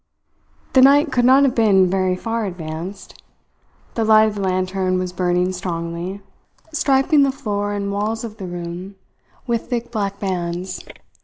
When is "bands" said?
10.19-10.83